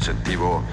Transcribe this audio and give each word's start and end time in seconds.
Sentivo 0.00 0.64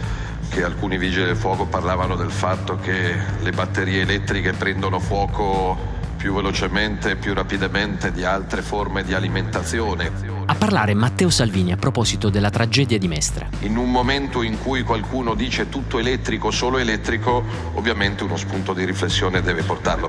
che 0.49 0.63
alcuni 0.63 0.97
vigili 0.97 1.25
del 1.25 1.35
fuoco 1.35 1.65
parlavano 1.65 2.15
del 2.15 2.31
fatto 2.31 2.77
che 2.77 3.13
le 3.41 3.51
batterie 3.51 4.01
elettriche 4.01 4.53
prendono 4.53 4.99
fuoco 4.99 5.95
più 6.15 6.33
velocemente 6.33 7.11
e 7.11 7.15
più 7.15 7.33
rapidamente 7.33 8.11
di 8.11 8.23
altre 8.23 8.61
forme 8.61 9.03
di 9.03 9.13
alimentazione. 9.13 10.11
A 10.45 10.55
parlare 10.55 10.93
Matteo 10.93 11.29
Salvini 11.29 11.71
a 11.73 11.77
proposito 11.77 12.29
della 12.29 12.49
tragedia 12.49 12.97
di 12.97 13.07
Mestre. 13.07 13.49
In 13.59 13.77
un 13.77 13.91
momento 13.91 14.41
in 14.41 14.57
cui 14.57 14.81
qualcuno 14.83 15.35
dice 15.35 15.69
tutto 15.69 15.99
elettrico, 15.99 16.49
solo 16.49 16.77
elettrico, 16.77 17.43
ovviamente 17.73 18.23
uno 18.23 18.37
spunto 18.37 18.73
di 18.73 18.85
riflessione 18.85 19.41
deve 19.41 19.63
portarlo. 19.63 20.07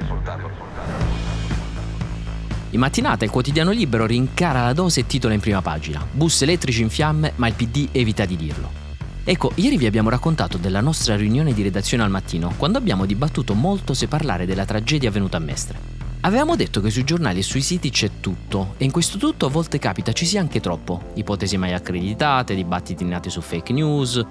In 2.71 2.81
mattinata 2.81 3.25
il 3.25 3.31
quotidiano 3.31 3.71
libero 3.71 4.07
rincara 4.07 4.65
la 4.65 4.73
dose 4.73 5.01
e 5.01 5.07
titola 5.07 5.35
in 5.35 5.41
prima 5.41 5.61
pagina. 5.61 6.07
Bus 6.11 6.43
elettrici 6.43 6.83
in 6.83 6.91
fiamme, 6.91 7.33
ma 7.37 7.49
il 7.49 7.55
PD 7.55 7.89
evita 7.93 8.25
di 8.25 8.37
dirlo. 8.37 8.88
Ecco, 9.31 9.53
ieri 9.57 9.77
vi 9.77 9.85
abbiamo 9.85 10.09
raccontato 10.09 10.57
della 10.57 10.81
nostra 10.81 11.15
riunione 11.15 11.53
di 11.53 11.63
redazione 11.63 12.03
al 12.03 12.09
mattino, 12.09 12.55
quando 12.57 12.79
abbiamo 12.79 13.05
dibattuto 13.05 13.53
molto 13.53 13.93
se 13.93 14.09
parlare 14.09 14.47
della 14.47 14.65
tragedia 14.65 15.11
avvenuta 15.11 15.37
a 15.37 15.41
Mestre. 15.41 15.79
Avevamo 16.23 16.57
detto 16.57 16.81
che 16.81 16.89
sui 16.89 17.05
giornali 17.05 17.41
e 17.41 17.43
sui 17.43 17.61
siti 17.61 17.91
c'è 17.91 18.09
tutto, 18.21 18.73
e 18.79 18.87
in 18.87 18.91
questo 18.91 19.19
tutto 19.19 19.45
a 19.45 19.51
volte 19.51 19.79
capita 19.79 20.13
ci 20.13 20.25
sia 20.25 20.41
anche 20.41 20.61
troppo. 20.61 21.11
Ipotesi 21.17 21.59
mai 21.59 21.75
accreditate, 21.75 22.55
dibattiti 22.55 23.05
nati 23.05 23.29
su 23.29 23.43
fake 23.43 23.71
news, 23.75 24.25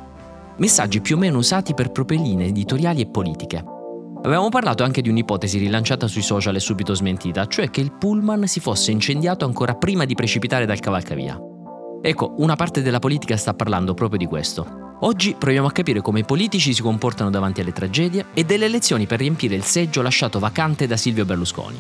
messaggi 0.58 1.00
più 1.00 1.16
o 1.16 1.20
meno 1.20 1.38
usati 1.38 1.76
per 1.76 1.92
proprie 1.92 2.20
linee 2.20 2.48
editoriali 2.48 3.02
e 3.02 3.08
politiche. 3.08 3.64
Avevamo 4.24 4.50
parlato 4.50 4.84
anche 4.84 5.04
di 5.04 5.10
un'ipotesi 5.10 5.60
rilanciata 5.60 6.08
sui 6.08 6.24
social 6.24 6.56
e 6.56 6.60
subito 6.60 6.96
smentita, 6.96 7.46
cioè 7.46 7.70
che 7.70 7.82
il 7.82 7.94
pullman 7.94 8.48
si 8.48 8.60
fosse 8.60 8.90
incendiato 8.90 9.46
ancora 9.46 9.76
prima 9.76 10.06
di 10.06 10.16
precipitare 10.16 10.66
dal 10.66 10.80
cavalcavia. 10.80 11.40
Ecco, 12.02 12.34
una 12.38 12.56
parte 12.56 12.82
della 12.82 12.98
politica 12.98 13.38
sta 13.38 13.54
parlando 13.54 13.94
proprio 13.94 14.18
di 14.18 14.26
questo. 14.26 14.86
Oggi 15.02 15.36
proviamo 15.38 15.68
a 15.68 15.72
capire 15.72 16.02
come 16.02 16.22
i 16.22 16.26
politici 16.26 16.74
si 16.74 16.82
comportano 16.82 17.30
davanti 17.30 17.62
alle 17.62 17.72
tragedie 17.72 18.28
e 18.34 18.46
delle 18.46 18.66
elezioni 18.66 19.06
per 19.06 19.20
riempire 19.20 19.54
il 19.54 19.64
seggio 19.64 20.02
lasciato 20.02 20.40
vacante 20.40 20.88
da 20.88 20.98
Silvio 20.98 21.24
Berlusconi. 21.24 21.80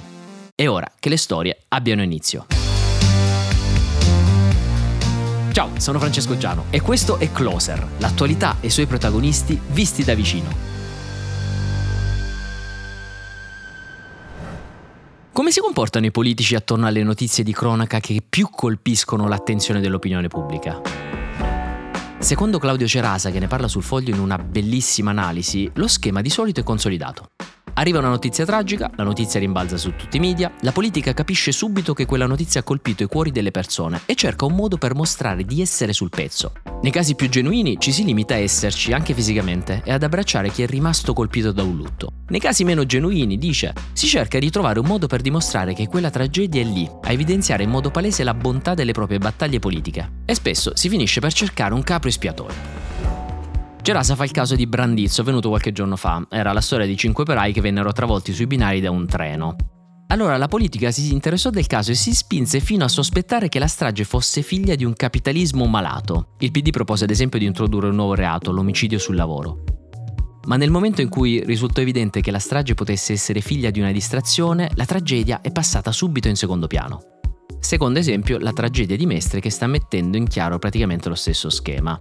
È 0.54 0.68
ora 0.68 0.92
che 1.00 1.10
le 1.10 1.18
storie 1.18 1.64
abbiano 1.70 2.04
inizio. 2.04 2.46
Ciao, 5.52 5.72
sono 5.80 5.98
Francesco 5.98 6.38
Giano 6.38 6.66
e 6.70 6.80
questo 6.82 7.18
è 7.18 7.32
Closer, 7.32 7.88
l'attualità 7.98 8.58
e 8.62 8.68
i 8.68 8.70
suoi 8.70 8.86
protagonisti 8.86 9.60
visti 9.70 10.04
da 10.04 10.14
vicino. 10.14 10.76
Come 15.32 15.50
si 15.50 15.60
comportano 15.60 16.06
i 16.06 16.12
politici 16.12 16.54
attorno 16.54 16.86
alle 16.86 17.02
notizie 17.02 17.44
di 17.44 17.54
cronaca 17.54 18.00
che 18.00 18.22
più 18.28 18.48
colpiscono 18.52 19.28
l'attenzione 19.28 19.80
dell'opinione 19.80 20.28
pubblica? 20.28 21.07
Secondo 22.20 22.58
Claudio 22.58 22.88
Cerasa, 22.88 23.30
che 23.30 23.40
ne 23.40 23.48
parla 23.48 23.68
sul 23.68 23.84
foglio 23.84 24.14
in 24.14 24.20
una 24.20 24.40
bellissima 24.40 25.12
analisi, 25.12 25.70
lo 25.76 25.88
schema 25.88 26.22
di 26.22 26.30
solito 26.30 26.60
è 26.60 26.64
consolidato. 26.64 27.30
Arriva 27.78 28.00
una 28.00 28.10
notizia 28.10 28.44
tragica, 28.44 28.90
la 28.96 29.04
notizia 29.04 29.40
rimbalza 29.40 29.78
su 29.78 29.96
tutti 29.96 30.18
i 30.18 30.20
media, 30.20 30.52
la 30.62 30.72
politica 30.72 31.14
capisce 31.14 31.52
subito 31.52 31.94
che 31.94 32.08
quella 32.08 32.26
notizia 32.26 32.62
ha 32.62 32.64
colpito 32.64 33.04
i 33.04 33.08
cuori 33.08 33.30
delle 33.30 33.52
persone 33.52 34.02
e 34.08 34.16
cerca 34.16 34.46
un 34.46 34.56
modo 34.56 34.78
per 34.78 34.96
mostrare 34.96 35.44
di 35.44 35.62
essere 35.62 35.94
sul 35.94 36.10
pezzo. 36.10 36.54
Nei 36.82 36.92
casi 36.92 37.14
più 37.14 37.30
genuini 37.30 37.76
ci 37.78 37.92
si 37.92 38.04
limita 38.04 38.34
a 38.34 38.38
esserci 38.38 38.94
anche 38.94 39.14
fisicamente 39.14 39.84
e 39.86 39.92
ad 39.94 40.02
abbracciare 40.02 40.50
chi 40.50 40.64
è 40.64 40.66
rimasto 40.66 41.14
colpito 41.14 41.52
da 41.52 41.62
un 41.62 41.76
lutto. 41.76 42.14
Nei 42.30 42.40
casi 42.40 42.64
meno 42.64 42.84
genuini, 42.84 43.38
dice, 43.38 43.74
si 43.94 44.08
cerca 44.08 44.40
di 44.40 44.50
trovare 44.50 44.80
un 44.80 44.88
modo 44.88 45.06
per 45.06 45.22
dimostrare 45.22 45.76
che 45.76 45.88
quella 45.88 46.10
tragedia 46.10 46.62
è 46.62 46.66
lì, 46.66 46.90
a 47.04 47.12
evidenziare 47.12 47.62
in 47.62 47.70
modo 47.70 47.92
palese 47.92 48.24
la 48.24 48.34
bontà 48.34 48.74
delle 48.74 48.92
proprie 48.92 49.20
battaglie 49.20 49.60
politiche. 49.60 50.24
E 50.26 50.34
spesso 50.34 50.76
si 50.76 50.90
finisce 50.90 51.20
per 51.20 51.32
cercare 51.32 51.76
un 51.76 51.84
capro 51.84 52.10
espiatorio. 52.10 52.87
Gerasa 53.88 54.16
fa 54.16 54.26
il 54.26 54.32
caso 54.32 54.58
di 54.58 54.68
Brandizzo, 54.68 55.24
venuto 55.24 55.48
qualche 55.48 55.72
giorno 55.72 55.96
fa. 55.96 56.28
Era 56.30 56.52
la 56.52 56.60
storia 56.60 56.86
di 56.86 56.98
cinque 56.98 57.24
operai 57.24 57.54
che 57.54 57.62
vennero 57.62 57.94
travolti 57.94 58.34
sui 58.34 58.46
binari 58.46 58.82
da 58.82 58.92
un 58.92 59.08
treno. 59.08 59.56
Allora 60.08 60.36
la 60.36 60.50
politica 60.50 60.92
si 60.92 61.14
interessò 61.14 61.50
del 61.50 61.68
caso 61.68 61.92
e 61.92 61.96
si 61.96 62.14
spinse 62.14 62.60
fino 62.60 62.84
a 62.84 62.90
sospettare 62.90 63.48
che 63.48 63.60
la 63.60 63.68
strage 63.68 64.04
fosse 64.04 64.42
figlia 64.42 64.76
di 64.76 64.84
un 64.84 64.94
capitalismo 64.94 65.66
malato. 65.68 66.36
Il 66.40 66.52
PD 66.52 66.72
propose 66.72 67.06
ad 67.06 67.12
esempio 67.12 67.40
di 67.40 67.46
introdurre 67.46 67.88
un 67.88 67.96
nuovo 67.96 68.14
reato, 68.14 68.52
l'omicidio 68.52 69.00
sul 69.00 69.16
lavoro. 69.16 69.64
Ma 70.48 70.58
nel 70.58 70.70
momento 70.70 71.00
in 71.00 71.08
cui 71.08 71.42
risultò 71.46 71.80
evidente 71.80 72.20
che 72.20 72.32
la 72.32 72.40
strage 72.40 72.74
potesse 72.74 73.14
essere 73.14 73.40
figlia 73.40 73.70
di 73.70 73.80
una 73.80 73.94
distrazione, 73.94 74.70
la 74.74 74.86
tragedia 74.86 75.40
è 75.40 75.54
passata 75.54 75.94
subito 75.94 76.28
in 76.28 76.36
secondo 76.36 76.68
piano. 76.68 77.00
Secondo 77.62 78.00
esempio, 78.00 78.38
la 78.38 78.52
tragedia 78.52 78.98
di 78.98 79.06
Mestre 79.06 79.40
che 79.40 79.50
sta 79.50 79.66
mettendo 79.66 80.18
in 80.18 80.28
chiaro 80.28 80.60
praticamente 80.60 81.08
lo 81.08 81.16
stesso 81.16 81.50
schema. 81.50 81.98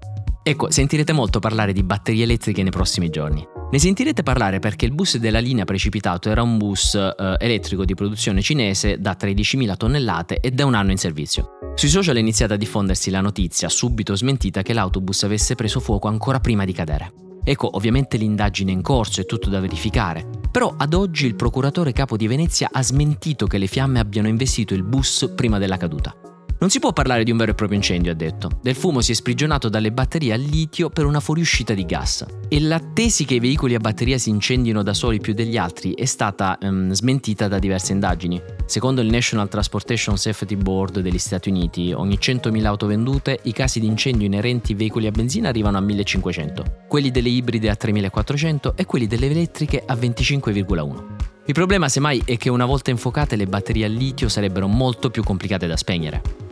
Ecco, 0.49 0.71
sentirete 0.71 1.13
molto 1.13 1.41
parlare 1.41 1.73
di 1.73 1.83
batterie 1.83 2.23
elettriche 2.23 2.63
nei 2.63 2.71
prossimi 2.71 3.09
giorni. 3.09 3.45
Ne 3.69 3.79
sentirete 3.81 4.23
parlare 4.23 4.61
perché 4.61 4.85
il 4.85 4.93
bus 4.93 5.17
della 5.17 5.41
linea 5.41 5.65
precipitato 5.65 6.31
era 6.31 6.41
un 6.41 6.57
bus 6.57 6.95
eh, 6.95 7.35
elettrico 7.41 7.85
di 7.85 7.95
produzione 7.95 8.41
cinese 8.43 9.01
da 9.01 9.17
13.000 9.19 9.77
tonnellate 9.77 10.39
e 10.39 10.53
da 10.53 10.65
un 10.65 10.75
anno 10.75 10.93
in 10.93 10.99
servizio. 10.99 11.59
Sui 11.75 11.89
social 11.89 12.15
è 12.15 12.21
iniziata 12.21 12.55
a 12.55 12.57
diffondersi 12.57 13.11
la 13.11 13.21
notizia, 13.21 13.69
subito 13.69 14.15
smentita, 14.15 14.63
che 14.63 14.73
l'autobus 14.73 15.25
avesse 15.25 15.57
preso 15.57 15.81
fuoco 15.81 16.07
ancora 16.07 16.39
prima 16.39 16.65
di 16.65 16.73
cadere. 16.73 17.13
Ecco, 17.43 17.75
ovviamente 17.75 18.17
l'indagine 18.17 18.71
è 18.71 18.75
in 18.75 18.83
corso, 18.83 19.21
è 19.21 19.27
tutto 19.27 19.51
da 19.51 19.59
verificare. 19.59 20.31
Però 20.53 20.73
ad 20.77 20.95
oggi 20.95 21.27
il 21.27 21.35
procuratore 21.35 21.91
capo 21.91 22.17
di 22.17 22.29
Venezia 22.29 22.69
ha 22.71 22.85
smentito 22.85 23.49
che 23.49 23.59
le 23.59 23.67
fiamme 23.67 23.99
abbiano 23.99 24.29
investito 24.29 24.75
il 24.75 24.85
bus 24.85 25.33
prima 25.35 25.59
della 25.59 25.77
caduta. 25.77 26.15
Non 26.59 26.71
si 26.71 26.79
può 26.79 26.93
parlare 26.95 27.23
di 27.23 27.31
un 27.31 27.37
vero 27.37 27.51
e 27.51 27.55
proprio 27.55 27.77
incendio, 27.77 28.13
ha 28.13 28.15
detto. 28.15 28.49
Del 28.63 28.75
fumo 28.75 29.03
si 29.03 29.13
è 29.13 29.15
sprigionato 29.15 29.69
dalle 29.69 29.93
batterie 29.93 30.33
a 30.33 30.37
litio 30.37 30.89
per 30.89 31.05
una 31.05 31.21
fuoriuscita 31.21 31.75
di 31.75 31.85
gas. 31.85 32.25
E 32.49 32.61
la 32.61 32.81
tesi 32.81 33.27
che 33.27 33.35
i 33.35 33.41
veicoli 33.41 33.75
a 33.75 33.79
batteria 33.79 34.17
si 34.17 34.31
incendino 34.31 34.83
da 34.83 34.95
soli 34.95 35.21
più 35.21 35.35
degli 35.35 35.59
altri 35.59 35.93
è 35.93 36.07
stata 36.07 36.57
um, 36.63 36.93
smentita 36.93 37.47
da 37.47 37.59
diverse 37.59 37.93
indagini. 37.93 38.41
Secondo 38.65 39.03
il 39.03 39.11
National 39.11 39.51
Transportation 39.51 40.17
Safety 40.17 40.57
Board 40.57 41.01
degli 41.01 41.19
Stati 41.19 41.51
Uniti, 41.51 41.93
ogni 41.93 42.17
100.000 42.19 42.65
auto 42.65 42.87
vendute, 42.87 43.39
i 43.43 43.53
casi 43.53 43.79
di 43.79 43.87
incendio 43.87 44.27
inerenti 44.27 44.73
ai 44.73 44.79
veicoli 44.79 45.07
a 45.07 45.11
benzina 45.11 45.51
arrivano 45.51 45.77
a 45.77 45.83
1.500, 45.83 46.87
quelli 46.89 47.11
delle 47.11 47.29
ibride 47.29 47.69
a 47.69 47.77
3.400 47.79 48.73
e 48.77 48.87
quelli 48.87 49.07
delle 49.07 49.27
elettriche 49.27 49.83
a 49.85 49.95
25,1. 49.95 51.05
Il 51.45 51.55
problema 51.55 51.89
semmai 51.89 52.23
è 52.25 52.39
che 52.39 52.49
una 52.49 52.65
volta 52.65 52.91
infuocate 52.91 53.37
le 53.37 53.47
batterie 53.47 53.85
a 53.85 53.89
litio 53.89 54.29
sarebbero 54.29 54.67
molto 54.67 55.11
più 55.11 55.23
complicate 55.23 55.67
da 55.67 55.77
spegnere. 55.77 56.46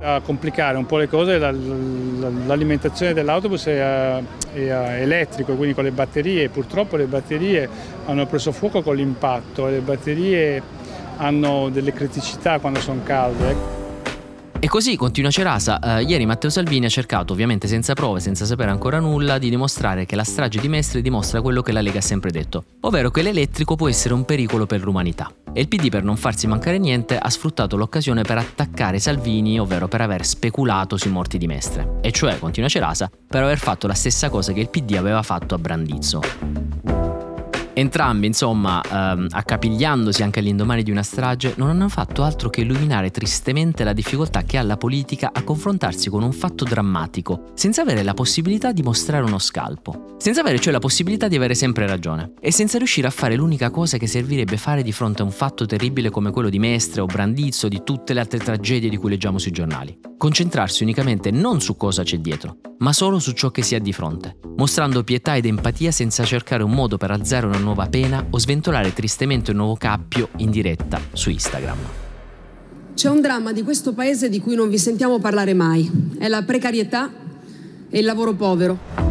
A 0.00 0.20
complicare 0.20 0.76
un 0.78 0.86
po' 0.86 0.96
le 0.96 1.08
cose 1.08 1.38
l'alimentazione 1.38 3.12
dell'autobus 3.12 3.66
è, 3.66 4.22
è 4.52 5.00
elettrico, 5.00 5.54
quindi 5.54 5.74
con 5.74 5.82
le 5.82 5.90
batterie. 5.90 6.48
Purtroppo 6.50 6.96
le 6.96 7.06
batterie 7.06 7.68
hanno 8.06 8.24
preso 8.26 8.52
fuoco 8.52 8.80
con 8.82 8.94
l'impatto 8.94 9.66
e 9.66 9.72
le 9.72 9.80
batterie 9.80 10.62
hanno 11.16 11.68
delle 11.68 11.92
criticità 11.92 12.60
quando 12.60 12.78
sono 12.78 13.00
calde. 13.02 13.77
E 14.60 14.66
così, 14.66 14.96
continua 14.96 15.30
Cerasa, 15.30 15.78
eh, 15.78 16.02
ieri 16.02 16.26
Matteo 16.26 16.50
Salvini 16.50 16.86
ha 16.86 16.88
cercato, 16.88 17.32
ovviamente 17.32 17.68
senza 17.68 17.94
prove, 17.94 18.18
senza 18.18 18.44
sapere 18.44 18.70
ancora 18.70 18.98
nulla, 18.98 19.38
di 19.38 19.50
dimostrare 19.50 20.04
che 20.04 20.16
la 20.16 20.24
strage 20.24 20.58
di 20.58 20.68
Mestre 20.68 21.00
dimostra 21.00 21.40
quello 21.40 21.62
che 21.62 21.70
la 21.70 21.80
Lega 21.80 21.98
ha 21.98 22.02
sempre 22.02 22.32
detto, 22.32 22.64
ovvero 22.80 23.12
che 23.12 23.22
l'elettrico 23.22 23.76
può 23.76 23.88
essere 23.88 24.14
un 24.14 24.24
pericolo 24.24 24.66
per 24.66 24.82
l'umanità. 24.82 25.32
E 25.52 25.60
il 25.60 25.68
PD, 25.68 25.90
per 25.90 26.02
non 26.02 26.16
farsi 26.16 26.48
mancare 26.48 26.78
niente, 26.78 27.16
ha 27.16 27.30
sfruttato 27.30 27.76
l'occasione 27.76 28.22
per 28.22 28.38
attaccare 28.38 28.98
Salvini, 28.98 29.60
ovvero 29.60 29.86
per 29.86 30.00
aver 30.00 30.26
speculato 30.26 30.96
sui 30.96 31.12
morti 31.12 31.38
di 31.38 31.46
Mestre. 31.46 31.98
E 32.00 32.10
cioè, 32.10 32.40
continua 32.40 32.68
Cerasa, 32.68 33.08
per 33.28 33.44
aver 33.44 33.58
fatto 33.58 33.86
la 33.86 33.94
stessa 33.94 34.28
cosa 34.28 34.52
che 34.52 34.60
il 34.60 34.70
PD 34.70 34.96
aveva 34.96 35.22
fatto 35.22 35.54
a 35.54 35.58
Brandizzo. 35.58 37.07
Entrambi, 37.78 38.26
insomma, 38.26 38.82
ehm, 38.82 39.28
accapigliandosi 39.30 40.24
anche 40.24 40.40
all'indomani 40.40 40.82
di 40.82 40.90
una 40.90 41.04
strage, 41.04 41.54
non 41.58 41.68
hanno 41.68 41.88
fatto 41.88 42.24
altro 42.24 42.50
che 42.50 42.62
illuminare 42.62 43.12
tristemente 43.12 43.84
la 43.84 43.92
difficoltà 43.92 44.42
che 44.42 44.58
ha 44.58 44.62
la 44.62 44.76
politica 44.76 45.30
a 45.32 45.44
confrontarsi 45.44 46.10
con 46.10 46.24
un 46.24 46.32
fatto 46.32 46.64
drammatico, 46.64 47.52
senza 47.54 47.82
avere 47.82 48.02
la 48.02 48.14
possibilità 48.14 48.72
di 48.72 48.82
mostrare 48.82 49.24
uno 49.24 49.38
scalpo, 49.38 50.16
senza 50.18 50.40
avere 50.40 50.58
cioè 50.58 50.72
la 50.72 50.80
possibilità 50.80 51.28
di 51.28 51.36
avere 51.36 51.54
sempre 51.54 51.86
ragione, 51.86 52.32
e 52.40 52.50
senza 52.50 52.78
riuscire 52.78 53.06
a 53.06 53.10
fare 53.12 53.36
l'unica 53.36 53.70
cosa 53.70 53.96
che 53.96 54.08
servirebbe 54.08 54.56
fare 54.56 54.82
di 54.82 54.90
fronte 54.90 55.22
a 55.22 55.26
un 55.26 55.30
fatto 55.30 55.64
terribile 55.64 56.10
come 56.10 56.32
quello 56.32 56.48
di 56.48 56.58
Mestre 56.58 57.00
o 57.00 57.06
Brandizzo 57.06 57.66
o 57.66 57.68
di 57.68 57.82
tutte 57.84 58.12
le 58.12 58.18
altre 58.18 58.40
tragedie 58.40 58.90
di 58.90 58.96
cui 58.96 59.10
leggiamo 59.10 59.38
sui 59.38 59.52
giornali. 59.52 59.96
Concentrarsi 60.16 60.82
unicamente 60.82 61.30
non 61.30 61.60
su 61.60 61.76
cosa 61.76 62.02
c'è 62.02 62.18
dietro, 62.18 62.56
ma 62.78 62.92
solo 62.92 63.20
su 63.20 63.30
ciò 63.30 63.52
che 63.52 63.62
si 63.62 63.76
ha 63.76 63.78
di 63.78 63.92
fronte, 63.92 64.36
mostrando 64.56 65.04
pietà 65.04 65.36
ed 65.36 65.46
empatia 65.46 65.92
senza 65.92 66.24
cercare 66.24 66.64
un 66.64 66.72
modo 66.72 66.96
per 66.96 67.12
alzare 67.12 67.46
una 67.46 67.58
nuova 67.68 67.86
pena 67.86 68.24
o 68.30 68.38
sventolare 68.38 68.92
tristemente 68.94 69.50
un 69.50 69.58
nuovo 69.58 69.76
cappio 69.76 70.30
in 70.36 70.50
diretta 70.50 70.98
su 71.12 71.28
Instagram. 71.28 71.78
C'è 72.94 73.08
un 73.08 73.20
dramma 73.20 73.52
di 73.52 73.62
questo 73.62 73.92
paese 73.92 74.28
di 74.28 74.40
cui 74.40 74.54
non 74.54 74.68
vi 74.68 74.78
sentiamo 74.78 75.18
parlare 75.20 75.54
mai. 75.54 76.16
È 76.18 76.26
la 76.28 76.42
precarietà 76.42 77.10
e 77.90 77.98
il 77.98 78.04
lavoro 78.04 78.34
povero. 78.34 79.06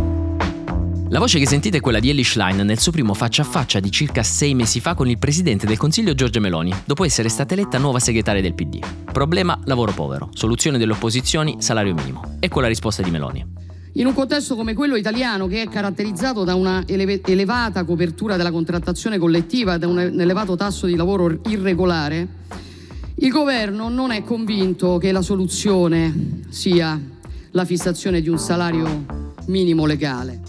La 1.09 1.19
voce 1.19 1.39
che 1.39 1.47
sentite 1.47 1.77
è 1.77 1.79
quella 1.79 1.99
di 1.99 2.09
Ellie 2.09 2.23
Schlein 2.23 2.57
nel 2.57 2.79
suo 2.79 2.91
primo 2.91 3.13
faccia 3.13 3.43
a 3.43 3.45
faccia 3.45 3.79
di 3.79 3.89
circa 3.91 4.23
sei 4.23 4.53
mesi 4.53 4.81
fa 4.81 4.93
con 4.93 5.07
il 5.07 5.17
presidente 5.17 5.65
del 5.65 5.77
Consiglio 5.77 6.13
Giorgia 6.13 6.41
Meloni, 6.41 6.73
dopo 6.83 7.05
essere 7.05 7.29
stata 7.29 7.53
eletta 7.53 7.77
nuova 7.77 7.99
segretaria 7.99 8.41
del 8.41 8.55
PD. 8.55 8.79
Problema 9.09 9.57
lavoro 9.63 9.93
povero, 9.93 10.29
soluzione 10.33 10.77
delle 10.77 10.91
opposizioni 10.91 11.57
salario 11.59 11.93
minimo. 11.93 12.37
Ecco 12.41 12.59
la 12.59 12.67
risposta 12.67 13.01
di 13.01 13.11
Meloni. 13.11 13.56
In 13.97 14.05
un 14.05 14.13
contesto 14.13 14.55
come 14.55 14.75
quello 14.75 14.95
italiano, 14.95 15.47
che 15.47 15.63
è 15.63 15.67
caratterizzato 15.67 16.43
da 16.43 16.53
una 16.53 16.83
eleve- 16.85 17.19
elevata 17.25 17.83
copertura 17.83 18.37
della 18.37 18.51
contrattazione 18.51 19.17
collettiva 19.17 19.73
e 19.73 19.79
da 19.79 19.87
un 19.87 19.97
elevato 19.97 20.55
tasso 20.55 20.85
di 20.85 20.95
lavoro 20.95 21.39
irregolare, 21.47 22.27
il 23.15 23.31
governo 23.31 23.89
non 23.89 24.11
è 24.11 24.21
convinto 24.21 24.99
che 24.99 25.11
la 25.11 25.23
soluzione 25.23 26.43
sia 26.49 27.01
la 27.49 27.65
fissazione 27.65 28.21
di 28.21 28.29
un 28.29 28.37
salario 28.37 29.33
minimo 29.47 29.87
legale. 29.87 30.41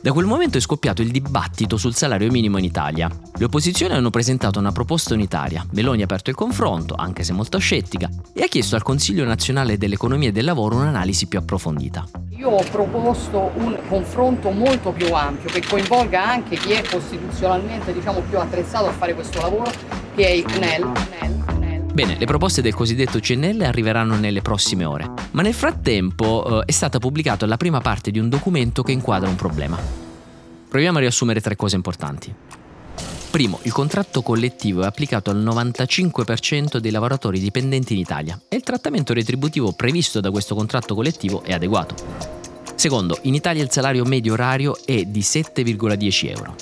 Da 0.00 0.12
quel 0.12 0.26
momento 0.26 0.58
è 0.58 0.60
scoppiato 0.60 1.02
il 1.02 1.10
dibattito 1.10 1.76
sul 1.76 1.96
salario 1.96 2.30
minimo 2.30 2.58
in 2.58 2.64
Italia. 2.64 3.10
Le 3.36 3.44
opposizioni 3.44 3.94
hanno 3.94 4.10
presentato 4.10 4.60
una 4.60 4.70
proposta 4.70 5.14
unitaria. 5.14 5.66
Meloni 5.72 6.02
ha 6.02 6.04
aperto 6.04 6.30
il 6.30 6.36
confronto, 6.36 6.94
anche 6.94 7.24
se 7.24 7.32
molto 7.32 7.58
scettica, 7.58 8.08
e 8.32 8.42
ha 8.42 8.46
chiesto 8.46 8.76
al 8.76 8.82
Consiglio 8.82 9.24
nazionale 9.24 9.78
dell'economia 9.78 10.28
e 10.28 10.32
del 10.32 10.44
lavoro 10.44 10.76
un'analisi 10.76 11.26
più 11.26 11.40
approfondita. 11.40 12.06
Io 12.44 12.50
ho 12.50 12.64
proposto 12.70 13.52
un 13.54 13.74
confronto 13.88 14.50
molto 14.50 14.92
più 14.92 15.14
ampio 15.14 15.48
che 15.48 15.62
coinvolga 15.66 16.28
anche 16.28 16.56
chi 16.56 16.72
è 16.72 16.86
costituzionalmente 16.86 17.90
diciamo, 17.90 18.20
più 18.20 18.38
attrezzato 18.38 18.84
a 18.84 18.92
fare 18.92 19.14
questo 19.14 19.40
lavoro, 19.40 19.72
che 20.14 20.26
è 20.26 20.30
il 20.32 20.44
CNEL. 20.44 20.92
Bene, 21.90 22.18
le 22.18 22.26
proposte 22.26 22.60
del 22.60 22.74
cosiddetto 22.74 23.18
CNL 23.18 23.62
arriveranno 23.62 24.16
nelle 24.16 24.42
prossime 24.42 24.84
ore, 24.84 25.10
ma 25.30 25.40
nel 25.40 25.54
frattempo 25.54 26.60
eh, 26.60 26.66
è 26.66 26.70
stata 26.70 26.98
pubblicata 26.98 27.46
la 27.46 27.56
prima 27.56 27.80
parte 27.80 28.10
di 28.10 28.18
un 28.18 28.28
documento 28.28 28.82
che 28.82 28.92
inquadra 28.92 29.26
un 29.26 29.36
problema. 29.36 29.78
Proviamo 30.68 30.98
a 30.98 31.00
riassumere 31.00 31.40
tre 31.40 31.56
cose 31.56 31.76
importanti. 31.76 32.34
Primo, 33.30 33.58
il 33.62 33.72
contratto 33.72 34.20
collettivo 34.20 34.82
è 34.82 34.86
applicato 34.86 35.30
al 35.30 35.42
95% 35.42 36.76
dei 36.76 36.90
lavoratori 36.90 37.40
dipendenti 37.40 37.94
in 37.94 38.00
Italia 38.00 38.38
e 38.48 38.56
il 38.56 38.62
trattamento 38.62 39.14
retributivo 39.14 39.72
previsto 39.72 40.20
da 40.20 40.30
questo 40.30 40.54
contratto 40.54 40.94
collettivo 40.94 41.42
è 41.42 41.54
adeguato. 41.54 42.33
Secondo, 42.74 43.18
in 43.22 43.34
Italia 43.34 43.62
il 43.62 43.70
salario 43.70 44.04
medio 44.04 44.32
orario 44.32 44.76
è 44.84 45.04
di 45.04 45.20
7,10 45.20 46.28
euro. 46.28 46.54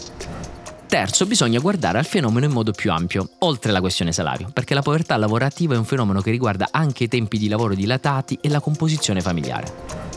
Terzo, 0.86 1.24
bisogna 1.24 1.58
guardare 1.58 1.98
al 1.98 2.04
fenomeno 2.04 2.44
in 2.44 2.52
modo 2.52 2.72
più 2.72 2.92
ampio, 2.92 3.26
oltre 3.38 3.72
la 3.72 3.80
questione 3.80 4.12
salario, 4.12 4.50
perché 4.52 4.74
la 4.74 4.82
povertà 4.82 5.16
lavorativa 5.16 5.74
è 5.74 5.78
un 5.78 5.86
fenomeno 5.86 6.20
che 6.20 6.30
riguarda 6.30 6.68
anche 6.70 7.04
i 7.04 7.08
tempi 7.08 7.38
di 7.38 7.48
lavoro 7.48 7.74
dilatati 7.74 8.38
e 8.42 8.50
la 8.50 8.60
composizione 8.60 9.22
familiare. 9.22 10.10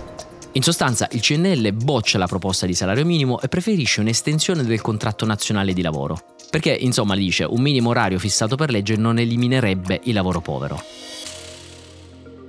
In 0.52 0.62
sostanza, 0.62 1.08
il 1.12 1.22
CNL 1.22 1.72
boccia 1.74 2.18
la 2.18 2.28
proposta 2.28 2.66
di 2.66 2.74
salario 2.74 3.06
minimo 3.06 3.40
e 3.40 3.48
preferisce 3.48 4.02
un'estensione 4.02 4.64
del 4.64 4.82
contratto 4.82 5.26
nazionale 5.26 5.72
di 5.72 5.82
lavoro, 5.82 6.36
perché, 6.50 6.72
insomma, 6.72 7.16
dice, 7.16 7.46
un 7.46 7.62
minimo 7.62 7.90
orario 7.90 8.20
fissato 8.20 8.58
per 8.58 8.70
legge 8.70 8.98
non 8.98 9.18
eliminerebbe 9.18 10.02
il 10.04 10.14
lavoro 10.14 10.42
povero. 10.42 10.82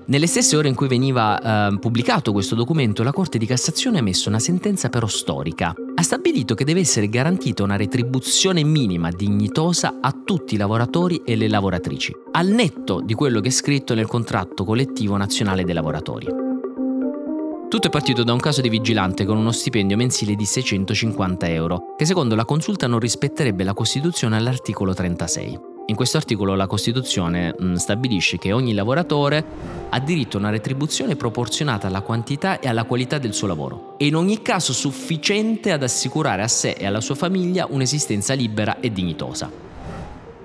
Nelle 0.08 0.29
stesse 0.29 0.56
ore 0.56 0.69
in 0.69 0.76
cui 0.76 0.87
veniva 0.87 1.69
eh, 1.69 1.79
pubblicato 1.81 2.31
questo 2.31 2.55
documento, 2.55 3.03
la 3.03 3.11
Corte 3.11 3.38
di 3.38 3.47
Cassazione 3.47 3.97
ha 3.97 4.00
emesso 4.00 4.29
una 4.29 4.38
sentenza 4.38 4.88
però 4.88 5.08
storica. 5.08 5.75
Ha 5.97 6.03
stabilito 6.03 6.55
che 6.55 6.64
deve 6.64 6.79
essere 6.79 7.08
garantita 7.08 7.64
una 7.64 7.75
retribuzione 7.75 8.62
minima 8.62 9.11
dignitosa 9.11 9.99
a 10.00 10.14
tutti 10.25 10.55
i 10.55 10.58
lavoratori 10.58 11.23
e 11.25 11.35
le 11.35 11.49
lavoratrici, 11.49 12.14
al 12.32 12.47
netto 12.47 13.00
di 13.00 13.14
quello 13.14 13.41
che 13.41 13.49
è 13.49 13.50
scritto 13.50 13.94
nel 13.94 14.06
contratto 14.06 14.64
collettivo 14.64 15.17
nazionale 15.17 15.64
dei 15.64 15.75
lavoratori. 15.75 16.26
Tutto 17.69 17.88
è 17.88 17.91
partito 17.91 18.23
da 18.23 18.32
un 18.32 18.38
caso 18.38 18.61
di 18.61 18.69
vigilante 18.69 19.25
con 19.25 19.37
uno 19.37 19.50
stipendio 19.50 19.97
mensile 19.97 20.37
di 20.37 20.44
650 20.44 21.49
euro, 21.49 21.94
che 21.97 22.05
secondo 22.05 22.37
la 22.37 22.44
consulta 22.44 22.87
non 22.87 23.00
rispetterebbe 23.00 23.64
la 23.64 23.75
Costituzione 23.75 24.37
all'articolo 24.37 24.94
36. 24.94 25.75
In 25.88 25.94
questo 25.94 26.17
articolo 26.17 26.56
la 26.56 26.67
Costituzione 26.67 27.55
mm, 27.62 27.75
stabilisce 27.75 28.38
che 28.38 28.50
ogni 28.50 28.75
lavoratore 28.75 29.44
ha 29.88 30.00
diritto 30.00 30.37
a 30.37 30.41
una 30.41 30.50
retribuzione 30.50 31.15
proporzionata 31.15 31.87
alla 31.87 32.00
quantità 32.00 32.59
e 32.59 32.67
alla 32.67 32.83
qualità 32.83 33.19
del 33.19 33.33
suo 33.33 33.47
lavoro 33.47 33.94
e 33.97 34.06
in 34.06 34.17
ogni 34.17 34.43
caso 34.43 34.73
sufficiente 34.73 35.71
ad 35.71 35.85
assicurare 35.85 36.43
a 36.43 36.49
sé 36.49 36.71
e 36.71 36.87
alla 36.87 37.00
sua 37.00 37.15
famiglia 37.15 37.69
un'esistenza 37.71 38.35
libera 38.35 38.81
e 38.81 38.91
dignitosa. 38.91 39.49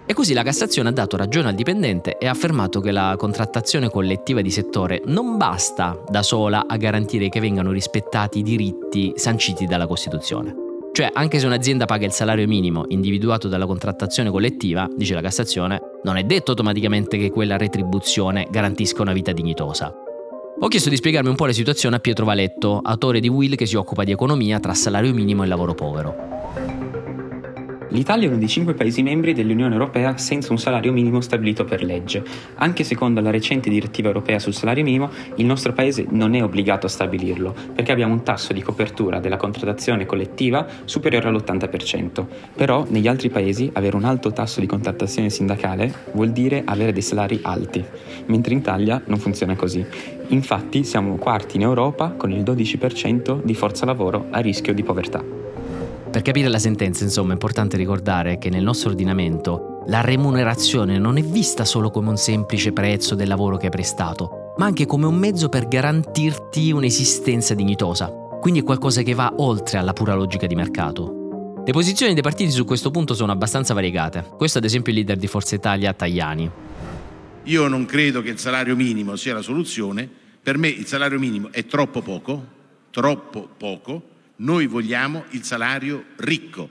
E 0.05 0.13
così 0.13 0.33
la 0.33 0.43
Cassazione 0.43 0.89
ha 0.89 0.91
dato 0.91 1.17
ragione 1.17 1.49
al 1.49 1.55
dipendente 1.55 2.19
e 2.19 2.27
ha 2.27 2.31
affermato 2.31 2.79
che 2.79 2.91
la 2.91 3.15
contrattazione 3.17 3.89
collettiva 3.89 4.41
di 4.41 4.51
settore 4.51 5.01
non 5.05 5.38
basta 5.38 6.03
da 6.07 6.21
sola 6.21 6.65
a 6.67 6.77
garantire 6.77 7.29
che 7.29 7.39
vengano 7.39 7.71
rispettati 7.71 8.39
i 8.39 8.43
diritti 8.43 9.13
sanciti 9.15 9.65
dalla 9.65 9.88
Costituzione. 9.88 10.70
Cioè, 10.93 11.09
anche 11.13 11.39
se 11.39 11.45
un'azienda 11.45 11.85
paga 11.85 12.05
il 12.05 12.11
salario 12.11 12.45
minimo 12.47 12.83
individuato 12.89 13.47
dalla 13.47 13.65
contrattazione 13.65 14.29
collettiva, 14.29 14.89
dice 14.93 15.13
la 15.13 15.21
Cassazione, 15.21 15.79
non 16.03 16.17
è 16.17 16.23
detto 16.23 16.51
automaticamente 16.51 17.17
che 17.17 17.29
quella 17.29 17.55
retribuzione 17.55 18.45
garantisca 18.51 19.01
una 19.01 19.13
vita 19.13 19.31
dignitosa. 19.31 19.93
Ho 20.59 20.67
chiesto 20.67 20.89
di 20.89 20.97
spiegarmi 20.97 21.29
un 21.29 21.35
po' 21.35 21.45
la 21.45 21.53
situazione 21.53 21.95
a 21.95 21.99
Pietro 21.99 22.25
Valetto, 22.25 22.81
autore 22.83 23.21
di 23.21 23.29
Will 23.29 23.55
che 23.55 23.65
si 23.65 23.77
occupa 23.77 24.03
di 24.03 24.11
economia 24.11 24.59
tra 24.59 24.73
salario 24.73 25.13
minimo 25.13 25.43
e 25.43 25.47
lavoro 25.47 25.73
povero. 25.73 26.13
L'Italia 27.91 28.27
è 28.27 28.29
uno 28.29 28.39
dei 28.39 28.47
cinque 28.47 28.73
Paesi 28.73 29.03
membri 29.03 29.33
dell'Unione 29.33 29.73
Europea 29.73 30.17
senza 30.17 30.53
un 30.53 30.57
salario 30.57 30.93
minimo 30.93 31.19
stabilito 31.19 31.65
per 31.65 31.83
legge. 31.83 32.23
Anche 32.55 32.85
secondo 32.85 33.19
la 33.19 33.31
recente 33.31 33.69
direttiva 33.69 34.07
europea 34.07 34.39
sul 34.39 34.53
salario 34.53 34.81
minimo, 34.85 35.09
il 35.35 35.45
nostro 35.45 35.73
Paese 35.73 36.05
non 36.09 36.33
è 36.33 36.41
obbligato 36.41 36.85
a 36.85 36.89
stabilirlo, 36.89 37.53
perché 37.75 37.91
abbiamo 37.91 38.13
un 38.13 38.23
tasso 38.23 38.53
di 38.53 38.61
copertura 38.61 39.19
della 39.19 39.35
contrattazione 39.35 40.05
collettiva 40.05 40.65
superiore 40.85 41.27
all'80%. 41.27 42.25
Però 42.55 42.85
negli 42.88 43.09
altri 43.09 43.29
Paesi 43.29 43.69
avere 43.73 43.97
un 43.97 44.05
alto 44.05 44.31
tasso 44.31 44.61
di 44.61 44.67
contrattazione 44.67 45.29
sindacale 45.29 45.93
vuol 46.13 46.31
dire 46.31 46.61
avere 46.63 46.93
dei 46.93 47.01
salari 47.01 47.39
alti, 47.41 47.83
mentre 48.27 48.53
in 48.53 48.59
Italia 48.59 49.01
non 49.07 49.19
funziona 49.19 49.57
così. 49.57 49.85
Infatti 50.27 50.85
siamo 50.85 51.17
quarti 51.17 51.57
in 51.57 51.63
Europa 51.63 52.11
con 52.11 52.31
il 52.31 52.41
12% 52.41 53.43
di 53.43 53.53
forza 53.53 53.83
lavoro 53.83 54.27
a 54.29 54.39
rischio 54.39 54.73
di 54.73 54.81
povertà. 54.81 55.40
Per 56.11 56.23
capire 56.23 56.49
la 56.49 56.59
sentenza, 56.59 57.05
insomma, 57.05 57.29
è 57.29 57.33
importante 57.33 57.77
ricordare 57.77 58.37
che 58.37 58.49
nel 58.49 58.63
nostro 58.63 58.89
ordinamento 58.89 59.83
la 59.87 60.01
remunerazione 60.01 60.99
non 60.99 61.15
è 61.15 61.23
vista 61.23 61.63
solo 61.63 61.89
come 61.89 62.09
un 62.09 62.17
semplice 62.17 62.73
prezzo 62.73 63.15
del 63.15 63.29
lavoro 63.29 63.55
che 63.55 63.67
hai 63.67 63.71
prestato, 63.71 64.53
ma 64.57 64.65
anche 64.65 64.85
come 64.85 65.05
un 65.05 65.15
mezzo 65.15 65.47
per 65.47 65.69
garantirti 65.69 66.69
un'esistenza 66.73 67.53
dignitosa. 67.53 68.07
Quindi 68.41 68.59
è 68.59 68.63
qualcosa 68.63 69.03
che 69.03 69.13
va 69.13 69.33
oltre 69.37 69.77
alla 69.77 69.93
pura 69.93 70.13
logica 70.13 70.47
di 70.47 70.55
mercato. 70.55 71.61
Le 71.65 71.71
posizioni 71.71 72.13
dei 72.13 72.21
partiti 72.21 72.51
su 72.51 72.65
questo 72.65 72.91
punto 72.91 73.13
sono 73.13 73.31
abbastanza 73.31 73.73
variegate. 73.73 74.31
Questo 74.35 74.57
ad 74.57 74.65
esempio 74.65 74.91
il 74.91 74.97
leader 74.97 75.15
di 75.15 75.27
Forza 75.27 75.55
Italia, 75.55 75.93
Tajani. 75.93 76.51
Io 77.43 77.67
non 77.69 77.85
credo 77.85 78.21
che 78.21 78.31
il 78.31 78.37
salario 78.37 78.75
minimo 78.75 79.15
sia 79.15 79.33
la 79.33 79.41
soluzione. 79.41 80.09
Per 80.43 80.57
me 80.57 80.67
il 80.67 80.85
salario 80.85 81.17
minimo 81.17 81.47
è 81.51 81.65
troppo 81.65 82.01
poco, 82.01 82.45
troppo 82.89 83.47
poco 83.57 84.09
noi 84.41 84.65
vogliamo 84.67 85.25
il 85.29 85.43
salario 85.43 86.03
ricco. 86.17 86.69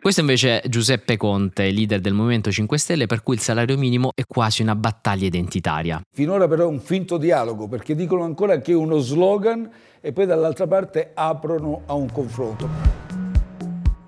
Questo 0.00 0.20
invece 0.20 0.60
è 0.60 0.68
Giuseppe 0.68 1.16
Conte, 1.16 1.70
leader 1.70 2.00
del 2.00 2.12
Movimento 2.12 2.50
5 2.52 2.78
Stelle, 2.78 3.06
per 3.06 3.22
cui 3.22 3.34
il 3.34 3.40
salario 3.40 3.76
minimo 3.76 4.10
è 4.14 4.24
quasi 4.26 4.62
una 4.62 4.76
battaglia 4.76 5.26
identitaria. 5.26 6.00
Finora 6.12 6.46
però 6.46 6.64
è 6.64 6.66
un 6.66 6.80
finto 6.80 7.16
dialogo, 7.16 7.66
perché 7.68 7.94
dicono 7.94 8.22
ancora 8.22 8.60
che 8.60 8.72
è 8.72 8.76
uno 8.76 8.98
slogan 8.98 9.68
e 10.00 10.12
poi 10.12 10.26
dall'altra 10.26 10.66
parte 10.66 11.10
aprono 11.14 11.82
a 11.86 11.94
un 11.94 12.12
confronto. 12.12 12.68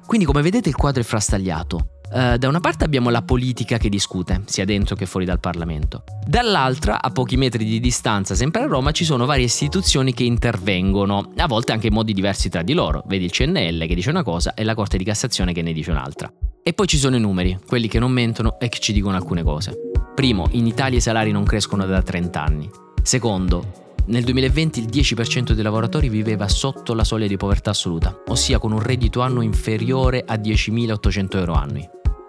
Quindi 0.07 0.27
come 0.27 0.43
vedete 0.43 0.69
il 0.69 0.77
quadro 0.77 1.01
è 1.01 1.05
frastagliato. 1.05 1.98
Uh, 2.11 2.37
da 2.37 2.49
una 2.49 2.61
parte 2.61 2.85
abbiamo 2.85 3.11
la 3.11 3.23
politica 3.23 3.77
che 3.77 3.89
discute, 3.89 4.43
sia 4.47 4.65
dentro 4.65 4.97
che 4.97 5.05
fuori 5.05 5.27
dal 5.27 5.41
Parlamento. 5.41 6.05
Dall'altra, 6.27 7.03
a 7.03 7.11
pochi 7.11 7.37
metri 7.37 7.65
di 7.65 7.81
distanza, 7.81 8.35
sempre 8.35 8.63
a 8.63 8.67
Roma, 8.67 8.93
ci 8.93 9.05
sono 9.05 9.27
varie 9.27 9.45
istituzioni 9.45 10.15
che 10.15 10.25
intervengono, 10.25 11.33
a 11.37 11.47
volte 11.47 11.73
anche 11.73 11.89
in 11.89 11.93
modi 11.93 12.15
diversi 12.15 12.49
tra 12.49 12.63
di 12.63 12.73
loro. 12.73 13.03
Vedi 13.07 13.27
il 13.27 13.31
CNL 13.31 13.87
che 13.87 13.95
dice 13.95 14.11
una 14.11 14.23
cosa 14.23 14.55
e 14.55 14.65
la 14.65 14.75
Corte 14.75 14.97
di 14.97 15.05
Cassazione 15.05 15.53
che 15.53 15.63
ne 15.63 15.73
dice 15.73 15.91
un'altra. 15.91 16.33
E 16.63 16.73
poi 16.73 16.87
ci 16.87 16.99
sono 16.99 17.17
i 17.17 17.21
numeri, 17.21 17.59
quelli 17.67 17.89
che 17.89 17.99
non 17.99 18.11
mentono 18.11 18.59
e 18.59 18.69
che 18.69 18.79
ci 18.79 18.93
dicono 18.93 19.17
alcune 19.17 19.43
cose. 19.43 19.75
Primo, 20.15 20.49
in 20.53 20.67
Italia 20.67 20.99
i 20.99 21.03
salari 21.03 21.31
non 21.31 21.45
crescono 21.45 21.85
da 21.87 22.03
30 22.03 22.43
anni. 22.43 22.71
Secondo, 23.03 23.87
nel 24.07 24.25
2020 24.25 24.81
il 24.81 24.87
10% 24.87 25.53
dei 25.53 25.63
lavoratori 25.63 26.09
viveva 26.09 26.49
sotto 26.49 26.95
la 26.95 27.05
soglia 27.05 27.27
di 27.27 27.37
povertà 27.37 27.71
assoluta, 27.71 28.23
ossia 28.29 28.59
con 28.59 28.73
un 28.73 28.81
reddito 28.81 29.21
annuo 29.21 29.43
inferiore 29.43 30.25
a 30.27 30.35
10.800 30.35 31.37
euro 31.37 31.53
annui. 31.53 31.89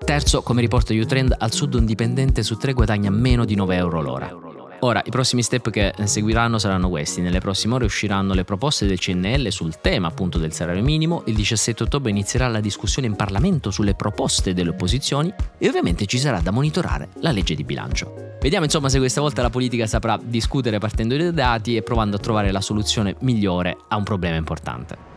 Terzo, 0.09 0.41
come 0.41 0.61
riporta 0.61 0.91
Utrend, 0.91 1.35
al 1.37 1.53
sud 1.53 1.75
un 1.75 1.85
dipendente 1.85 2.41
su 2.41 2.57
tre 2.57 2.73
guadagna 2.73 3.11
meno 3.11 3.45
di 3.45 3.53
9 3.53 3.75
euro 3.75 4.01
l'ora. 4.01 4.35
Ora, 4.79 5.03
i 5.05 5.11
prossimi 5.11 5.43
step 5.43 5.69
che 5.69 5.93
seguiranno 6.03 6.57
saranno 6.57 6.89
questi. 6.89 7.21
Nelle 7.21 7.37
prossime 7.37 7.75
ore 7.75 7.85
usciranno 7.85 8.33
le 8.33 8.43
proposte 8.43 8.87
del 8.87 8.97
CNL 8.97 9.51
sul 9.51 9.79
tema 9.79 10.07
appunto 10.07 10.39
del 10.39 10.51
salario 10.51 10.81
minimo. 10.81 11.21
Il 11.27 11.35
17 11.35 11.83
ottobre 11.83 12.09
inizierà 12.09 12.47
la 12.47 12.59
discussione 12.59 13.07
in 13.07 13.15
Parlamento 13.15 13.69
sulle 13.69 13.93
proposte 13.93 14.55
delle 14.55 14.71
opposizioni 14.71 15.31
e 15.59 15.67
ovviamente 15.67 16.07
ci 16.07 16.17
sarà 16.17 16.39
da 16.39 16.49
monitorare 16.49 17.09
la 17.19 17.29
legge 17.29 17.53
di 17.53 17.63
bilancio. 17.63 18.11
Vediamo 18.41 18.65
insomma 18.65 18.89
se 18.89 18.97
questa 18.97 19.21
volta 19.21 19.43
la 19.43 19.51
politica 19.51 19.85
saprà 19.85 20.19
discutere 20.19 20.79
partendo 20.79 21.15
dai 21.17 21.31
dati 21.31 21.75
e 21.75 21.83
provando 21.83 22.15
a 22.15 22.19
trovare 22.19 22.51
la 22.51 22.61
soluzione 22.61 23.15
migliore 23.19 23.77
a 23.87 23.95
un 23.95 24.03
problema 24.03 24.37
importante. 24.37 25.08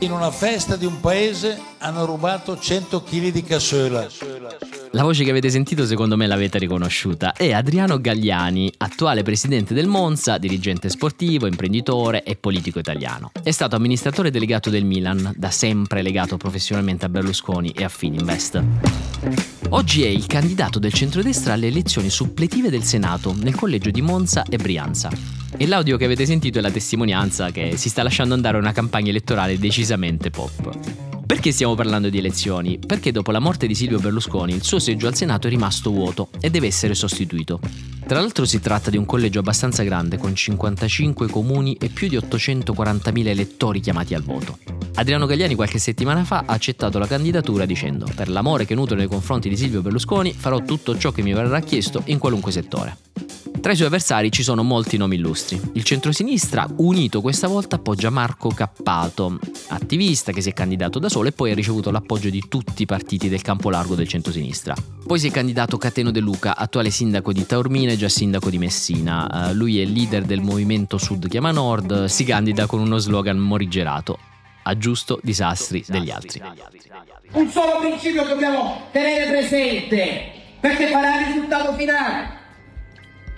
In 0.00 0.12
una 0.12 0.30
festa 0.30 0.76
di 0.76 0.84
un 0.84 1.00
paese 1.00 1.58
hanno 1.78 2.04
rubato 2.04 2.58
100 2.58 3.02
kg 3.02 3.28
di 3.30 3.42
cassola. 3.42 4.06
La 4.92 5.02
voce 5.02 5.24
che 5.24 5.30
avete 5.30 5.50
sentito 5.50 5.84
secondo 5.84 6.16
me 6.16 6.26
l'avete 6.26 6.58
riconosciuta. 6.58 7.32
È 7.32 7.52
Adriano 7.52 8.00
Gagliani, 8.00 8.72
attuale 8.78 9.22
presidente 9.22 9.74
del 9.74 9.88
Monza, 9.88 10.38
dirigente 10.38 10.88
sportivo, 10.88 11.46
imprenditore 11.46 12.22
e 12.22 12.36
politico 12.36 12.78
italiano. 12.78 13.30
È 13.42 13.50
stato 13.50 13.76
amministratore 13.76 14.30
delegato 14.30 14.70
del 14.70 14.84
Milan, 14.84 15.32
da 15.36 15.50
sempre 15.50 16.02
legato 16.02 16.36
professionalmente 16.36 17.04
a 17.04 17.08
Berlusconi 17.08 17.70
e 17.70 17.84
a 17.84 17.88
Fininvest. 17.88 18.62
Oggi 19.70 20.04
è 20.04 20.08
il 20.08 20.26
candidato 20.26 20.78
del 20.78 20.92
centrodestra 20.92 21.54
alle 21.54 21.66
elezioni 21.66 22.08
suppletive 22.08 22.70
del 22.70 22.84
Senato 22.84 23.34
nel 23.36 23.54
collegio 23.54 23.90
di 23.90 24.00
Monza 24.00 24.44
e 24.48 24.56
Brianza. 24.56 25.10
E 25.56 25.66
l'audio 25.66 25.96
che 25.96 26.04
avete 26.04 26.24
sentito 26.24 26.58
è 26.58 26.62
la 26.62 26.70
testimonianza 26.70 27.50
che 27.50 27.76
si 27.76 27.88
sta 27.88 28.02
lasciando 28.02 28.34
andare 28.34 28.56
una 28.56 28.72
campagna 28.72 29.10
elettorale 29.10 29.58
decisamente 29.58 30.30
pop. 30.30 31.15
Perché 31.26 31.50
stiamo 31.50 31.74
parlando 31.74 32.08
di 32.08 32.18
elezioni? 32.18 32.78
Perché 32.78 33.10
dopo 33.10 33.32
la 33.32 33.40
morte 33.40 33.66
di 33.66 33.74
Silvio 33.74 33.98
Berlusconi 33.98 34.54
il 34.54 34.62
suo 34.62 34.78
seggio 34.78 35.08
al 35.08 35.16
Senato 35.16 35.48
è 35.48 35.50
rimasto 35.50 35.90
vuoto 35.90 36.28
e 36.38 36.50
deve 36.50 36.68
essere 36.68 36.94
sostituito. 36.94 37.58
Tra 38.06 38.20
l'altro 38.20 38.44
si 38.44 38.60
tratta 38.60 38.90
di 38.90 38.96
un 38.96 39.04
collegio 39.04 39.40
abbastanza 39.40 39.82
grande 39.82 40.18
con 40.18 40.32
55 40.32 41.26
comuni 41.26 41.74
e 41.80 41.88
più 41.88 42.06
di 42.06 42.16
840.000 42.16 43.26
elettori 43.26 43.80
chiamati 43.80 44.14
al 44.14 44.22
voto. 44.22 44.58
Adriano 44.94 45.26
Gagliani 45.26 45.56
qualche 45.56 45.80
settimana 45.80 46.24
fa 46.24 46.44
ha 46.46 46.52
accettato 46.52 47.00
la 47.00 47.08
candidatura 47.08 47.66
dicendo 47.66 48.06
per 48.14 48.28
l'amore 48.28 48.64
che 48.64 48.76
nutro 48.76 48.94
nei 48.94 49.08
confronti 49.08 49.48
di 49.48 49.56
Silvio 49.56 49.82
Berlusconi 49.82 50.32
farò 50.32 50.62
tutto 50.62 50.96
ciò 50.96 51.10
che 51.10 51.22
mi 51.22 51.32
verrà 51.32 51.58
chiesto 51.58 52.02
in 52.04 52.20
qualunque 52.20 52.52
settore. 52.52 52.96
Tra 53.66 53.74
i 53.74 53.78
suoi 53.78 53.88
avversari 53.88 54.30
ci 54.30 54.44
sono 54.44 54.62
molti 54.62 54.96
nomi 54.96 55.16
illustri. 55.16 55.60
Il 55.72 55.82
centrosinistra, 55.82 56.68
unito 56.76 57.20
questa 57.20 57.48
volta, 57.48 57.74
appoggia 57.74 58.10
Marco 58.10 58.48
Cappato, 58.50 59.40
attivista 59.70 60.30
che 60.30 60.40
si 60.40 60.50
è 60.50 60.52
candidato 60.52 61.00
da 61.00 61.08
solo 61.08 61.26
e 61.26 61.32
poi 61.32 61.50
ha 61.50 61.54
ricevuto 61.56 61.90
l'appoggio 61.90 62.30
di 62.30 62.44
tutti 62.48 62.82
i 62.82 62.86
partiti 62.86 63.28
del 63.28 63.42
campo 63.42 63.68
largo 63.68 63.96
del 63.96 64.06
centrosinistra. 64.06 64.72
Poi 65.04 65.18
si 65.18 65.26
è 65.26 65.30
candidato 65.32 65.78
Cateno 65.78 66.12
De 66.12 66.20
Luca, 66.20 66.56
attuale 66.56 66.90
sindaco 66.90 67.32
di 67.32 67.44
Taormina 67.44 67.90
e 67.90 67.96
già 67.96 68.08
sindaco 68.08 68.50
di 68.50 68.58
Messina. 68.58 69.48
Uh, 69.50 69.52
lui 69.52 69.80
è 69.80 69.84
leader 69.84 70.22
del 70.22 70.42
movimento 70.42 70.96
Sud 70.96 71.26
Chiama 71.26 71.50
Nord, 71.50 72.04
si 72.04 72.22
candida 72.22 72.66
con 72.66 72.78
uno 72.78 72.98
slogan 72.98 73.36
morigerato. 73.36 74.16
Aggiusto 74.62 75.18
disastri 75.24 75.84
degli 75.88 76.10
altri. 76.12 76.40
Un 77.32 77.50
solo 77.50 77.80
principio 77.80 78.28
dobbiamo 78.28 78.82
tenere 78.92 79.28
presente 79.28 80.30
perché 80.60 80.86
farà 80.86 81.18
il 81.18 81.34
risultato 81.34 81.74
finale 81.74 82.44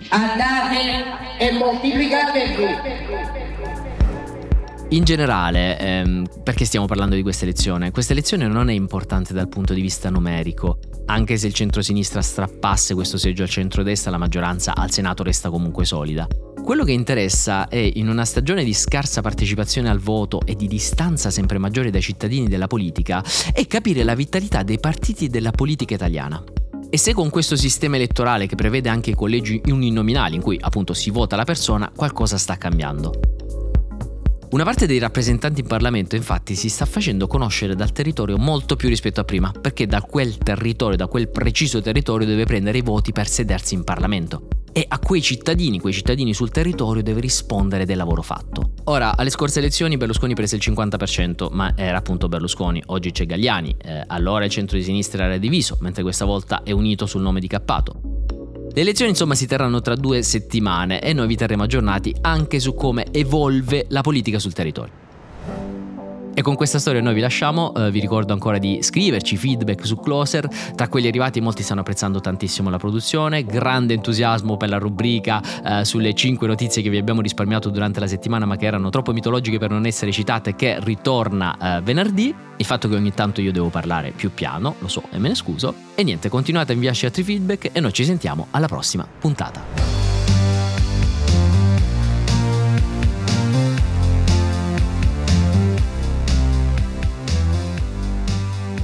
andate 0.09 1.37
e 1.37 1.51
moltiplicate 1.51 3.49
in 4.91 5.03
generale, 5.03 5.77
ehm, 5.77 6.25
perché 6.41 6.65
stiamo 6.65 6.87
parlando 6.87 7.13
di 7.13 7.21
questa 7.21 7.43
elezione? 7.43 7.91
Questa 7.91 8.13
elezione 8.13 8.47
non 8.47 8.71
è 8.71 8.73
importante 8.73 9.33
dal 9.33 9.47
punto 9.47 9.75
di 9.75 9.81
vista 9.81 10.09
numerico. 10.09 10.79
Anche 11.05 11.37
se 11.37 11.45
il 11.45 11.53
centro-sinistra 11.53 12.23
strappasse 12.23 12.95
questo 12.95 13.17
seggio 13.17 13.43
al 13.43 13.49
centro-destra, 13.49 14.09
la 14.09 14.17
maggioranza 14.17 14.73
al 14.75 14.89
Senato 14.89 15.21
resta 15.21 15.51
comunque 15.51 15.85
solida. 15.85 16.27
Quello 16.63 16.83
che 16.83 16.91
interessa 16.91 17.67
è, 17.67 17.77
in 17.77 18.09
una 18.09 18.25
stagione 18.25 18.63
di 18.63 18.73
scarsa 18.73 19.21
partecipazione 19.21 19.89
al 19.89 19.99
voto 19.99 20.41
e 20.43 20.55
di 20.55 20.67
distanza 20.67 21.29
sempre 21.29 21.59
maggiore 21.59 21.91
dai 21.91 22.01
cittadini 22.01 22.47
della 22.47 22.67
politica, 22.67 23.23
è 23.53 23.67
capire 23.67 24.03
la 24.03 24.15
vitalità 24.15 24.63
dei 24.63 24.79
partiti 24.79 25.25
e 25.25 25.29
della 25.29 25.51
politica 25.51 25.93
italiana. 25.93 26.43
E 26.91 26.97
se 26.97 27.13
con 27.13 27.29
questo 27.29 27.55
sistema 27.55 27.97
elettorale 27.97 28.47
che 28.47 28.55
prevede 28.55 28.89
anche 28.89 29.11
i 29.11 29.15
collegi 29.15 29.61
uninominali 29.65 30.35
in 30.35 30.41
cui 30.41 30.57
appunto 30.59 30.95
si 30.95 31.11
vota 31.11 31.35
la 31.35 31.43
persona, 31.43 31.91
qualcosa 31.95 32.39
sta 32.39 32.57
cambiando. 32.57 33.38
Una 34.51 34.63
parte 34.63 34.87
dei 34.87 34.97
rappresentanti 34.97 35.61
in 35.61 35.67
Parlamento 35.67 36.15
infatti 36.15 36.55
si 36.55 36.69
sta 36.69 36.85
facendo 36.85 37.27
conoscere 37.27 37.75
dal 37.75 37.91
territorio 37.91 38.37
molto 38.37 38.75
più 38.75 38.89
rispetto 38.89 39.19
a 39.19 39.23
prima, 39.23 39.51
perché 39.51 39.85
da 39.85 40.01
quel 40.01 40.39
territorio, 40.39 40.97
da 40.97 41.05
quel 41.05 41.29
preciso 41.29 41.81
territorio 41.81 42.25
deve 42.25 42.45
prendere 42.45 42.79
i 42.79 42.81
voti 42.81 43.11
per 43.11 43.27
sedersi 43.27 43.75
in 43.75 43.83
Parlamento 43.83 44.47
e 44.71 44.85
a 44.87 44.99
quei 44.99 45.21
cittadini, 45.21 45.79
quei 45.79 45.93
cittadini 45.93 46.33
sul 46.33 46.51
territorio 46.51 47.03
deve 47.03 47.19
rispondere 47.21 47.85
del 47.85 47.97
lavoro 47.97 48.21
fatto. 48.21 48.71
Ora, 48.85 49.17
alle 49.17 49.29
scorse 49.29 49.59
elezioni 49.59 49.97
Berlusconi 49.97 50.33
prese 50.33 50.55
il 50.55 50.61
50%, 50.63 51.49
ma 51.51 51.73
era 51.75 51.97
appunto 51.97 52.27
Berlusconi, 52.27 52.81
oggi 52.87 53.11
c'è 53.11 53.25
Gagliani, 53.25 53.75
eh, 53.81 54.03
allora 54.07 54.45
il 54.45 54.51
centro 54.51 54.77
di 54.77 54.83
sinistra 54.83 55.25
era 55.25 55.37
diviso, 55.37 55.77
mentre 55.81 56.01
questa 56.01 56.25
volta 56.25 56.63
è 56.63 56.71
unito 56.71 57.05
sul 57.05 57.21
nome 57.21 57.39
di 57.39 57.47
Cappato. 57.47 58.08
Le 58.71 58.81
elezioni 58.81 59.11
insomma 59.11 59.35
si 59.35 59.47
terranno 59.47 59.81
tra 59.81 59.95
due 59.95 60.21
settimane 60.21 61.01
e 61.01 61.11
noi 61.13 61.27
vi 61.27 61.35
terremo 61.35 61.63
aggiornati 61.63 62.15
anche 62.21 62.59
su 62.59 62.75
come 62.75 63.07
evolve 63.11 63.85
la 63.89 64.01
politica 64.01 64.37
sul 64.37 64.53
territorio. 64.53 65.08
E 66.33 66.41
con 66.41 66.55
questa 66.55 66.79
storia 66.79 67.01
noi 67.01 67.13
vi 67.13 67.19
lasciamo, 67.19 67.73
eh, 67.73 67.91
vi 67.91 67.99
ricordo 67.99 68.31
ancora 68.31 68.57
di 68.57 68.79
scriverci 68.81 69.35
feedback 69.35 69.85
su 69.85 69.97
Closer, 69.97 70.47
tra 70.75 70.87
quelli 70.87 71.07
arrivati 71.07 71.41
molti 71.41 71.63
stanno 71.63 71.81
apprezzando 71.81 72.21
tantissimo 72.21 72.69
la 72.69 72.77
produzione, 72.77 73.43
grande 73.43 73.93
entusiasmo 73.93 74.55
per 74.55 74.69
la 74.69 74.77
rubrica 74.77 75.41
eh, 75.63 75.85
sulle 75.85 76.13
5 76.13 76.47
notizie 76.47 76.81
che 76.81 76.89
vi 76.89 76.97
abbiamo 76.97 77.21
risparmiato 77.21 77.69
durante 77.69 77.99
la 77.99 78.07
settimana 78.07 78.45
ma 78.45 78.55
che 78.55 78.65
erano 78.65 78.89
troppo 78.89 79.11
mitologiche 79.11 79.57
per 79.57 79.69
non 79.69 79.85
essere 79.85 80.11
citate 80.11 80.55
che 80.55 80.77
ritorna 80.81 81.77
eh, 81.77 81.81
venerdì, 81.81 82.33
il 82.57 82.65
fatto 82.65 82.87
che 82.87 82.95
ogni 82.95 83.13
tanto 83.13 83.41
io 83.41 83.51
devo 83.51 83.69
parlare 83.69 84.11
più 84.11 84.31
piano, 84.33 84.75
lo 84.79 84.87
so 84.87 85.03
e 85.11 85.17
me 85.17 85.29
ne 85.29 85.35
scuso, 85.35 85.73
e 85.95 86.03
niente, 86.03 86.29
continuate 86.29 86.71
a 86.71 86.75
inviarci 86.75 87.05
altri 87.05 87.23
feedback 87.23 87.69
e 87.73 87.79
noi 87.79 87.91
ci 87.91 88.05
sentiamo 88.05 88.47
alla 88.51 88.67
prossima 88.67 89.05
puntata. 89.19 89.98